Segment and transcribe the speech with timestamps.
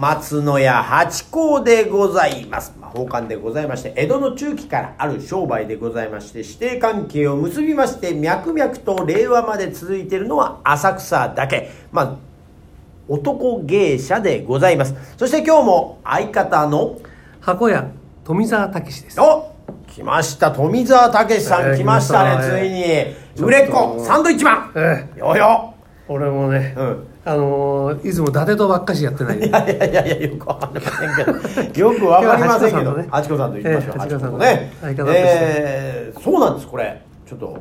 [0.00, 2.74] 松野屋八甲でございます。
[2.80, 11.70] まあ、宝冠でございまして、江戸の中期からある商売でございまして、指定関係を結びまして、脈々と令和まで続いているのは浅草だけ。
[11.92, 12.16] まあ、
[13.08, 14.94] 男芸者でございます。
[15.18, 16.98] そして今日も相方の、
[17.42, 17.90] 箱屋
[18.24, 19.52] 富澤たけしですお
[19.86, 20.50] 来ました。
[20.50, 23.46] 富澤たけしさんえー来ましたね、ついに。
[23.46, 24.72] 売れっ子、サンドイッチマン。
[24.76, 25.74] えよよ。
[26.08, 29.38] 俺もね、うんあのーいつも伊達とばっかしやってない。
[29.40, 34.72] いやいやいやいや、よくわかりませんけど、よくわかりませんけど、あちこさんと言いましょう、ええあちこさんとね。
[34.82, 37.00] えーそうなんです、これ。
[37.28, 37.58] ちょっと。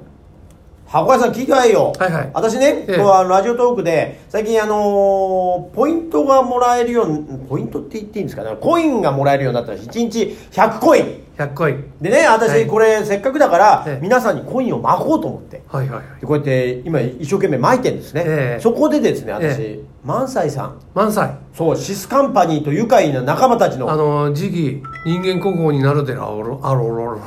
[0.88, 1.94] 箱屋さん聞いてないよ。
[2.00, 2.30] はいはい。
[2.34, 2.98] 私ね、ええ。
[2.98, 11.24] ラジオトークで、最近あのーポイントがもらえるように、ポイントって言っていいんですかね、コインがもらえるようになったら、1日100コイン。
[11.40, 15.62] 100コインでね、私、はいこれ、せっかくだから、ええ皆さんにコインを巻こうと思って。
[15.70, 18.24] はいはいはいでこうやって、今、一生懸命巻いてるんですね。
[18.26, 20.80] ええそこでですね、私、え萬斎さん。
[20.94, 23.90] 満載そう、シスカンパニーと愉快な仲間たちの。
[23.90, 27.22] あのー次期人間国宝になるでらおろあろろろ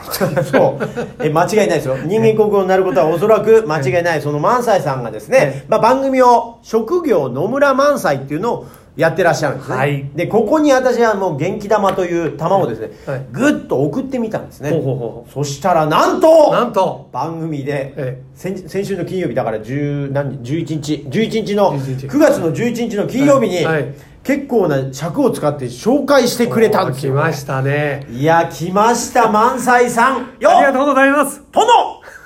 [0.45, 1.25] そう。
[1.25, 1.97] え、間違いないですよ。
[2.05, 4.21] 人間国宝になることはおそらく間違いない。
[4.21, 9.77] その萬斎さんがですね、まあ番組を、職業野村萬斎っていうのをやってらっしゃるんですね。
[9.77, 10.11] はい。
[10.15, 13.27] で、ここに私はもう元気玉という玉をですね、はい。
[13.33, 14.71] ぐっと送ってみたんですね。
[14.71, 17.09] ほうほうほそしたら、なんとなんと。
[17.13, 22.07] 番組で、え先先週の金曜日だから10何11日11日の11日。
[22.07, 23.65] 9月の11日の金曜日に、はい。
[23.65, 23.95] はい。
[24.25, 28.07] 結構な尺を使って紹介してくれたんですよ来ましたね。
[28.11, 30.37] いや来ました萬斎さん。
[30.39, 31.43] よありがとうございます。
[31.51, 31.67] 殿。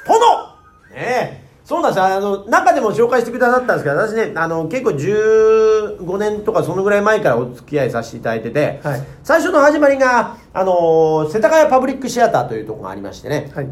[0.06, 0.56] 殿。
[0.94, 2.04] ねえそうなんですよ。
[2.04, 9.02] あの中でも紹介してくださったんですけど私ねあの結構15年とかそのぐらい前からお付き合いさせていただいてて、はい。
[9.24, 13.68] 最初の始まりがあの世田谷パブリックシアターというところがありましてね、はい。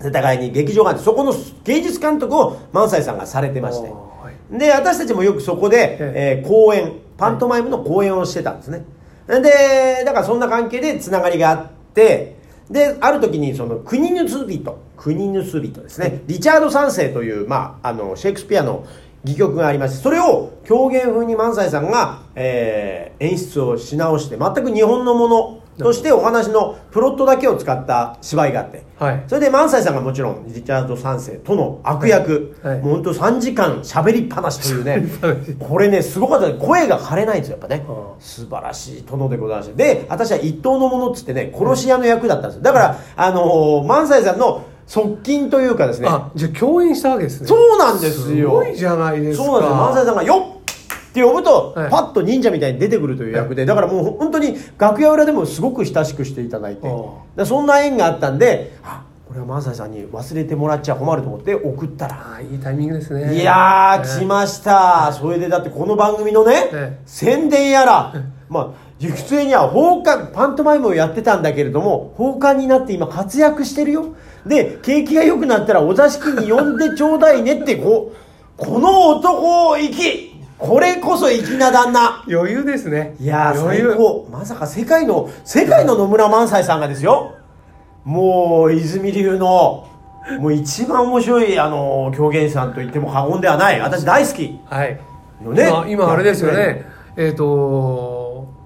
[0.00, 3.88] 世田谷に劇場があってそこの芸術監督を萬斎さんがされてまして。
[3.90, 4.58] はい。
[4.58, 6.40] で私たちもよくそこで、え。
[6.40, 8.84] えー公演パントマイムの公演をしてたんですね。
[9.26, 12.35] でだからそんな関係でつながりがあって
[12.70, 18.86] である時にその国盗人国盗人ですねリチャード三世という、まあ、あのシェイクスピアの
[19.24, 29.24] 戯曲がありましてそれを狂言風に萬斎さんが、えー演出をし直して全く日本のものとしてお話のプロットだけを使った芝居があって、はい。
[29.26, 32.74] それで萬斎さんがもちろんリチャード3世との悪役、はい。
[32.76, 32.84] はい。
[32.84, 35.06] もうほんと3時間喋りっぱなしというね。
[35.60, 36.48] これねすごかった。
[36.48, 37.84] ね声が枯れないんですよやっぱね。
[37.88, 37.94] ああ。
[38.18, 39.74] 素晴らしい殿でございまして。
[39.74, 42.62] で私は一等のものっつってね殺し屋の役だったんですよ。
[42.62, 46.08] だからあのー萬斎さんの側近というかですね。
[46.08, 47.46] あじゃあ共演したわけですね。
[47.48, 48.50] そうなんですよ。
[48.50, 49.44] すごいじゃないですか。
[49.44, 49.76] そうなんですよ。
[49.76, 50.55] 萬斎さんが「よっ!」
[51.16, 51.90] って呼ぶと、はい。
[51.90, 56.88] パッと忍者みたいに出てくるという役で、だからもう本当に楽屋裏でもすごく親しくしていただいて。
[57.44, 62.34] そんな縁があったんであこれは萬斎さんに忘れてもらっちゃ困ると思って送ったら。
[62.36, 63.34] あいいタイミングですね。
[63.34, 65.12] いやー、ええ来ました。
[65.12, 68.14] それでだってこの番組のね、ええ宣伝やら、
[68.48, 74.14] まあ、普通には放課、パントマイムをやってたんだけれども、放課になって今活躍してるよ。
[74.46, 78.16] で、景気が良くなったらお座敷に呼んでちょうだいねって、こう、
[78.56, 82.24] この男、粋これこそ粋な旦那。
[82.28, 84.26] 余裕ですねいや最高。
[84.30, 87.34] まさか世界の、世界の野村萬斎さんがですよ。
[88.04, 89.88] もう、泉流の、
[90.40, 93.80] もう一番面白い、あの、狂言師さんと言っても過言ではない。
[93.80, 94.58] 私大好き。
[94.66, 95.00] はい
[95.42, 96.86] のね今今あれですよね
[97.16, 97.44] えっ、と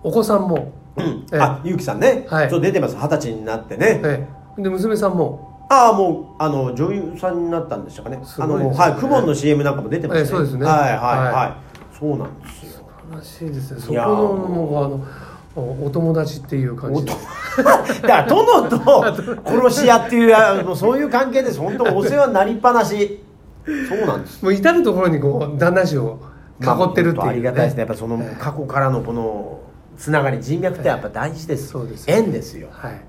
[0.03, 1.27] お子さんも、うん。
[1.33, 2.27] ええあ、ゆうきさんね。
[2.29, 2.97] はいちょっと出てます。
[2.97, 4.01] 二十歳になってね。
[4.03, 4.27] え
[4.59, 8.19] えで娘さんもああ、もう、あの、女優さんになったんでしたかね。
[8.39, 10.21] あの、はい、クモンの CM なんかも出てますね。
[10.23, 10.99] ええそうですねはい、はい、は
[11.33, 11.70] はい。
[12.01, 12.91] そうなんですよ。
[13.13, 13.81] らしいですね。
[13.81, 14.03] そこの
[14.49, 15.07] もうあの
[15.55, 17.13] おお友達っていう感じで。
[17.63, 19.05] だから殿と
[19.45, 23.23] 殺し屋っていうあもうそういう関係です本当お世話になりっぱなし。
[23.89, 24.43] そうなんです。
[24.43, 26.19] もう至る所にこう旦那氏を
[26.63, 27.81] 囲ってるっていう、まありがたいですね。
[27.81, 29.61] やっぱその過去からのこの
[29.99, 32.69] つながり人脈ってやっぱ大事です、そうです縁ですよ。
[32.71, 33.01] はい、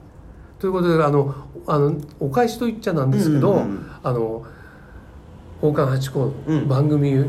[0.59, 1.33] ということであの
[1.67, 3.85] あのお返しと言っちゃなんですけど、うんうんうん。
[4.03, 4.43] あの
[5.61, 6.61] 宝冠八甲うん。
[6.61, 7.25] の番組、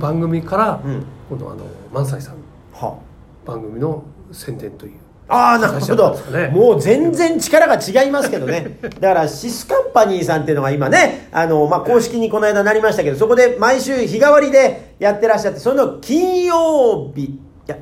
[0.00, 1.04] 番組から、うん。
[1.28, 2.36] このあの萬斎さん。
[2.36, 2.40] の
[2.88, 2.98] は
[3.44, 4.02] 番組の
[4.32, 4.92] 宣伝という。
[5.30, 6.48] ああなるほど、ね。
[6.48, 8.78] もう全然力が違いますけどね。
[8.98, 17.24] だからシスカンパニーさんっていうのが今ねあの、まあ、公式にこの間なりましたけどそこで毎週日替わりでやってらっしゃってその金曜日。
[17.24, 17.76] いや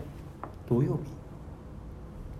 [0.69, 1.12] 土曜日？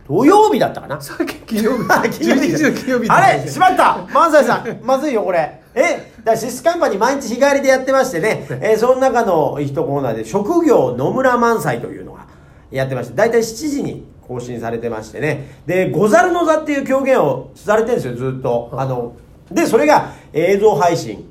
[0.09, 1.01] 土曜日だったかな？
[1.01, 1.85] さっき金曜日。
[2.11, 2.41] 金曜日。
[2.53, 3.47] 11日の金曜日あれ？
[3.49, 3.99] しまった！
[4.13, 5.61] 萬斎さんまずいよこれ。
[5.77, 6.13] え？
[6.27, 12.27] らシスカンパニー毎日日帰りでやってましてね、 えーその中の一コーナーで職業野村萬斎というのが
[12.71, 15.57] やってまして大体7時に更新されてましてね。
[15.67, 18.71] で「ござるの座」っていう狂言をされてるんですよずっと。
[18.73, 19.13] あの
[19.51, 21.25] でそれが映像配信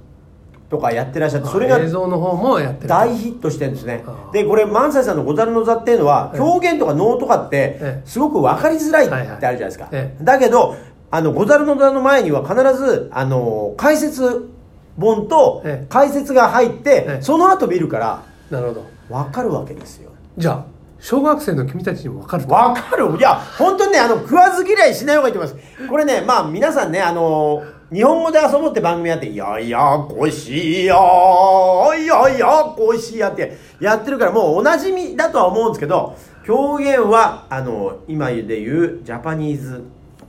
[0.69, 2.87] ととかやってらっしゃってそれが映像の方もやってる。
[2.87, 4.03] 大ヒットしてるんですね。
[4.31, 6.39] でこれ萬斎さんの「ござるの座」っていうのはええ。
[6.39, 8.01] 狂言とか能とかってええ。
[8.05, 10.75] すごく分かりづらいってあるじゃないですか、ええだけど
[11.11, 14.54] あのござるの座の前には必ずあの解説
[14.99, 15.85] 本とええ。
[15.89, 17.21] 解説が入って、ええ。
[17.21, 18.85] その後見るからなるほど。
[19.09, 20.11] 分かるわけですよ。
[20.37, 20.65] じゃあ
[20.99, 22.53] 小学生の君たちにも分かると。
[22.53, 23.17] わかる。
[23.17, 25.87] いや本当にねあの食わず嫌いしない方がいいと思います。
[25.89, 27.63] これねまあ皆さんねあの
[27.93, 36.15] 日本語で遊ぼうって番組やって「ややこしいやややこしいや」ってやってるからもうおなじみだとは思うんですけど
[36.45, 39.83] 狂言はあの今で言うジャパニーズ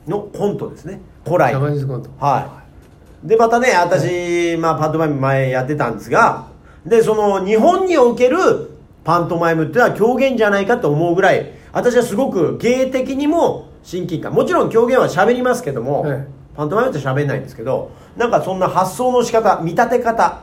[0.06, 1.00] のコントですね。
[1.24, 2.10] 古来ジャパニーズコント。
[2.18, 2.65] はい。
[3.22, 6.46] で、またね、私、まあ、パントマイム前やってたんですが、
[6.84, 8.70] で、その、日本における
[9.04, 14.32] パントマイムっていうのは狂言じゃないかと思うぐらい、私はすごく芸的にも親近感。
[14.32, 20.40] もちろん狂言は喋りますけども、ええパントマイムって喋んないんですけど、なんかそんな発想の仕方、見立て方、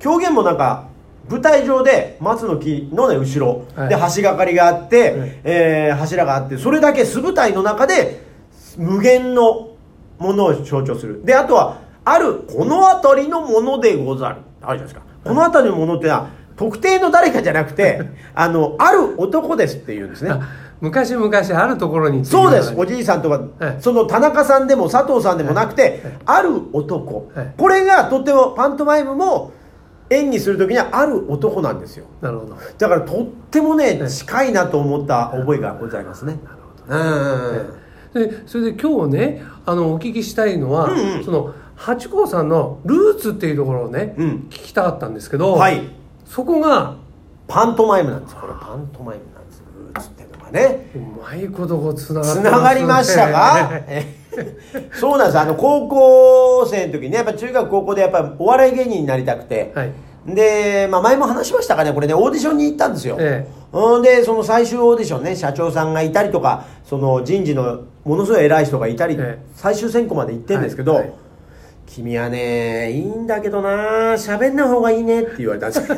[0.00, 0.88] 狂言もなんか、
[1.30, 8.20] 舞台上で松の木のね、後ろ、はいで、橋がかりがあって、はいえー柱があって、それだけ素舞台の中で、
[8.76, 9.68] 無限の
[10.18, 11.24] ものを象徴する。
[11.24, 14.36] で、あとは、ある、この辺りのものでござる。
[14.62, 15.02] あるじゃないですか。
[15.24, 18.00] この辺りのものってのは、特定の誰かじゃなくて、
[18.34, 20.30] あの、ある男ですって言うんですね。
[20.30, 20.40] あ
[20.80, 22.74] 昔々あるところにそうです。
[22.76, 29.52] おじじいさんとか、はいその田中さんでも佐藤さんでもなくて、はいある男、はいこれがとってもパントマイムも
[30.10, 32.04] 演技するときにはある男なんですよ。
[32.20, 36.38] なるほどだからとってもね、はい近いなと思った覚えがございますね。
[36.88, 37.72] うん。
[38.12, 45.82] でそれで今日ねあのお聞きしたいのは、うんうんその八甲さんのルーツっていうところをね、うん聞きたかったんですけど、はい。
[46.24, 46.96] そこが
[47.46, 48.34] パントマイムなんです。
[48.34, 49.62] これパントマイムなんです。
[49.78, 50.90] ルーツっていうのがね。
[50.94, 54.26] うまいことこうつながつってながりましたか え
[54.92, 55.38] そうなんです。
[55.38, 59.92] あの、高校生の時にね、やっぱ中学高校でやっぱお笑い芸人になりたくて、はい
[60.26, 63.16] で、まあ前も話しましたかね、これね、オーディションに行ったんですよ。
[63.20, 71.12] えうんで、その最終オーディションね、社長さんがいたりとか、その人事のものすごい偉い人がいたり、ええ最終選考まで行ってるんですけど、はいはい
[71.86, 75.96] 君はね、いいんだけどな、喋んない方がいいねって言われたんですよ。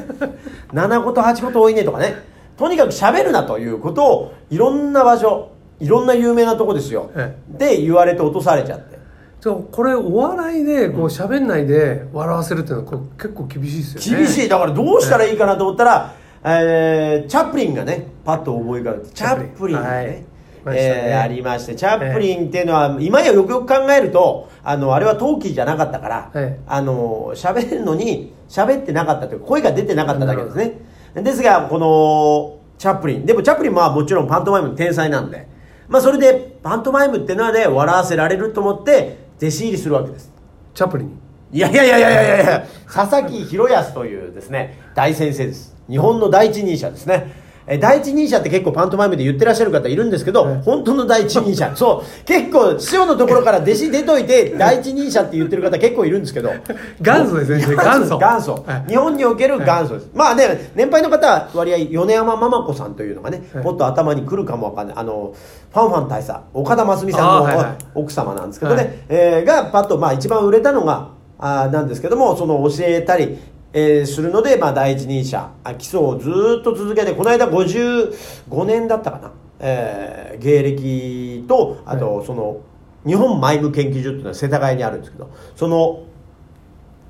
[0.72, 2.14] 7個と8個と多いねとかね。
[2.56, 5.50] とにかく喋るなということを、いろんな場所、
[5.80, 7.10] いろんな有名なとこですよ。
[7.16, 8.98] えで、言われて落とされちゃって。
[9.40, 14.48] そうこれお笑いでこう喋んないで笑わせるっていうのは結構厳しいですよね厳しい。
[14.48, 16.14] だからどうしたらいいかなと思ったら、
[16.44, 20.24] えーチャップリンがね、パッと思い浮かべて、チャップリンがね、はい
[20.64, 30.80] ねえーありまして、チャップリンっていうのは、今やよくよく考えると、あの、あれは陶器じゃなかったから、はいあの、喋るのに、喋ってなかったというか、声が出てなかっただけですね。
[31.14, 33.26] ですが、この、チャップリン。
[33.26, 35.48] でもチャップリンはもちろんパントマイムの天才なんで、
[35.88, 40.32] まあそれで、パントマイムっていうのはね、笑わせられると思って、弟子入りするわけです。
[40.74, 41.14] チャップリンに
[41.50, 45.74] いやいやいやいやいやいや佐々木博康というですね、大先生です。
[45.88, 47.32] 日本の第一人者ですね。
[47.68, 51.72] え第一人者って結構パントマイムで言ってらっしゃる方いるんですけど、はい本当の第一人者。
[51.76, 52.24] そう。
[52.24, 56.50] 結構、師匠のところから弟子出といて、第一人者って言ってる方結構いるんですけど。
[57.00, 58.84] 元祖ですね 元祖元祖は。
[58.88, 60.10] い日本における元祖です。
[60.14, 64.96] まあね、年配の方は割合、米山ママ子さんというのがね、はいもっと頭に来るかもわかんない。
[64.96, 65.32] あの、
[65.72, 73.38] ファンファン大佐、岡田真澄さんのはいはい奥様なんですけどね、はいえーがパッと、まあ、一番売れたのがあーなんですけどもその教えたり、
[73.72, 82.60] えーするので、まあ、第一人者あ基礎をずーっと続けてこの間55年だったかな、えー芸歴とあとその、
[83.04, 86.04] 日本マイム研究所っていうのは世田谷にあるんですけどその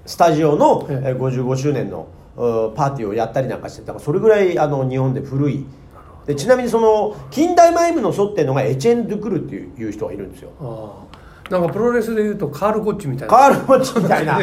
[0.06, 1.08] スタジオの、ええ。
[1.10, 5.66] えー55周年のパーティーをやったりなんかしてだからそれぐらいあの日本で古い。
[6.26, 10.50] でちなみにその近代マイムの祖っていうのがエチェン・ドゥクルっていういう人がいるんですよ
[11.50, 13.34] なんかプロレスでいうとカール・ゴッチみたいな。
[13.34, 14.38] カール・モッチみたいな。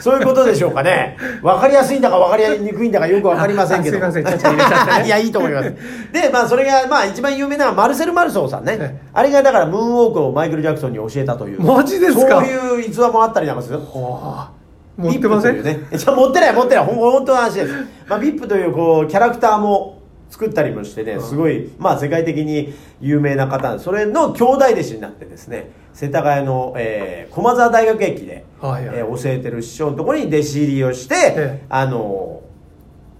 [0.00, 1.16] そういうことでしょうかね。
[1.42, 4.56] 分かりやすいんだか分かりにくいんだかよく分かりませんけどあすいません。
[4.56, 5.06] ね。
[5.06, 5.72] いやいいと思います。
[6.12, 9.08] でまあそれがまあ一番有名なのはマルセル・マルソーさんね、ええ。
[9.12, 11.62] あれがだからムーンウォークをマイケル・ジャクソンに教えたという。
[11.62, 12.40] マジですか？
[12.40, 13.78] そういう逸話もあったりなんかする。
[13.78, 14.50] ああ。
[14.96, 15.62] 持ってません？
[15.62, 16.84] ね、じゃ持ってない持ってない。
[16.84, 17.72] 本当の話です、
[18.08, 19.97] まあ、ビップというこうキャラクターも
[20.30, 28.98] 作ったりもしてねすごい、まあ、世界的に有名な方それの兄弟弟子になってですね世田谷の、えー駒沢大学駅で、はいはい。
[28.98, 31.66] えー教えてる師匠のところに弟子入りをして、ええ。
[31.68, 32.42] あの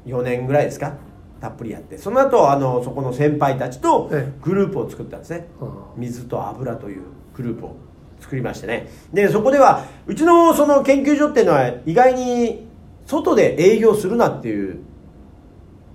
[0.06, 0.94] 4年ぐらいですか
[1.40, 4.32] たっぷりやってその後あのそこの先輩たちとええ。
[4.42, 5.48] グループを作ったんですね、
[5.96, 7.02] 水と油という
[7.34, 7.76] グループを
[8.20, 8.88] 作りましてね。
[9.12, 12.68] でそこではうちのその研究所っていうのは意外に
[13.06, 14.78] 外で営業するなっていう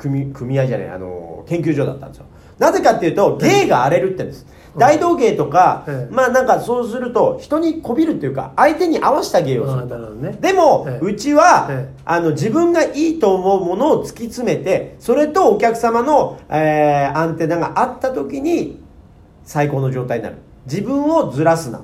[0.04, 2.26] 組組合じゃないあの研究所だったんですよ。
[2.60, 4.46] なぜかっていうと芸が荒れるってんです、
[4.78, 6.14] 大道芸とか、ええ。
[6.14, 10.38] まあなんかそうすると人にこびるっていうか相手に合わせた芸をすあるね。
[10.40, 11.06] でも、ええ。
[11.06, 11.94] うちは、ええ。
[12.06, 18.82] あの自分がいいと思うものを突き詰めてそれとお客様の、えーアンテナがあった時に
[19.44, 20.36] 最高の状態になる。
[20.66, 21.82] 自分をずらすなっ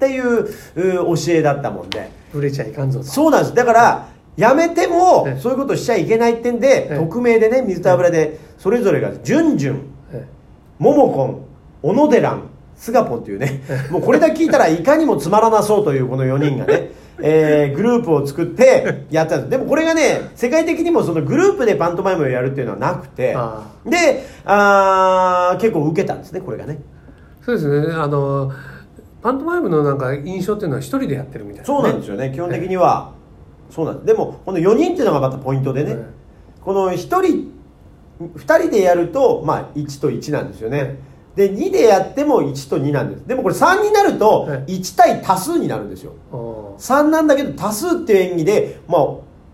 [0.00, 2.10] ていうう教えだったもんで。
[2.32, 3.04] ブレちゃいかんぞと。
[3.06, 3.54] そうなんです。
[3.54, 5.40] だからやめてもええ。
[5.40, 6.98] そういうことしちゃいけないってんで、ええ。
[6.98, 10.26] 匿名でね水と油でそれぞれが「じゅんじゅん」え
[10.78, 11.44] モモコン、
[11.82, 12.42] 小野寺ん、
[12.76, 16.90] スガポンっていうね、もうこれだけ聞いたら いかにもつまらなそうというこの4人がね、
[17.22, 19.50] えーグループを作ってやったんです。
[19.50, 26.78] でもこれがね、世界的にもそのグループでパントマイムをやるっていうのはなくてあ、で、あー結構受けたんですね、これがね。
[27.44, 27.94] そうですね。
[27.94, 28.52] あの
[29.22, 33.15] パントマイムのなんか印象っていうのは一人でやってるみたいな、ね、そうなんですよね、基本的には。
[33.70, 34.06] そうなんです。
[34.06, 36.04] でも、この4人っていうのがまたポイントでね、はい
[36.60, 37.52] この1人、
[38.20, 40.98] 2人でやると、まあ1と1なんですよね。
[41.36, 43.26] で、2でやっても1と2なんです。
[43.28, 46.12] でもこれ3になるとはい1対多数になるんですよ。
[46.32, 49.02] あー3なんだけど多数っていう演技で、まあ、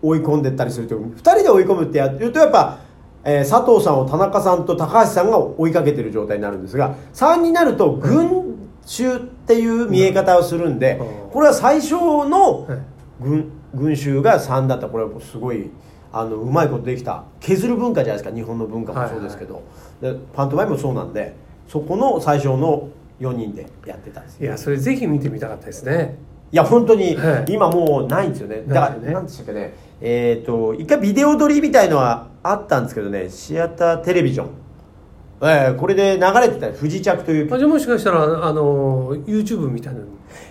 [0.01, 2.79] 追い込んでったりすると2人で追い込むってやるとやっぱ、
[3.23, 8.55] えー佐藤さんを田中さんと高橋さんが追いかけてる状態になるんですが3になると群
[8.85, 12.79] 衆っていう見え方をするんでうんこれは最初のはい
[13.21, 14.87] 群群衆が3だった。
[14.87, 15.69] これはすごい
[16.11, 17.23] あのうまいことできた。
[17.39, 18.35] 削る文化じゃないですか。
[18.35, 19.63] 日本の文化もそうですけど、
[20.01, 21.35] でパントマイムもそうなんで
[21.67, 22.89] そこの最初の
[23.19, 26.17] 4人でやってたんですいやそれぜひ見てみたかったですね。
[26.51, 27.45] いや本当にはい。
[27.49, 28.63] 今もうないんですよね。
[28.67, 29.73] だからないよね何でしたっけね。
[30.01, 33.29] えっ、と一回ビデオ撮りみたいのはあったんですけどね。
[33.29, 34.47] シアターテレビジョン、
[35.45, 37.53] えーこれで流れてた不時着という。
[37.53, 40.05] あじゃあもしかしたらあの YouTube みたいなの。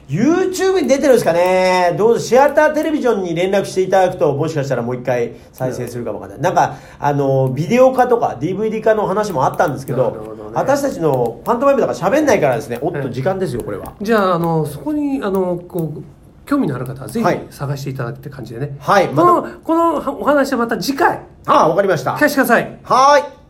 [0.08, 1.94] YouTube に出てるんですかね。
[1.96, 6.52] どうぞシアターテレビジョンに連絡していただくともしかしたらもう一回再生するかもわかんない。
[6.52, 12.78] なんかあのビデオ化とか DVD 化の話もあったんですけどね私たちのパントマイムだから喋んないからですね。
[12.82, 13.94] おっとうん時間ですよこれは。
[14.02, 16.02] じゃああのそこにあのこう
[16.44, 17.46] 興味のある方はぜひはい。
[17.50, 19.28] 探していただくって感じでね、はいこまた。
[19.48, 21.20] のこのお話はまた次回。
[21.46, 22.12] ああわかりました。
[22.12, 22.78] 聞かせてください。
[22.82, 23.41] はーい